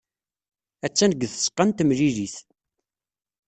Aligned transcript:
Attan 0.85 1.11
deg 1.13 1.21
tzeɣɣa 1.31 1.65
n 1.65 1.69
temlilit. 1.71 2.35